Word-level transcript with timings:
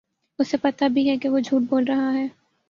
اُسے 0.39 0.57
پتہ 0.57 0.85
بھی 0.93 1.09
ہے 1.09 1.17
کہ 1.17 1.29
وہ 1.29 1.39
جھوٹ 1.39 1.61
بول 1.69 1.83
رہا 1.83 2.13
ہے 2.13 2.27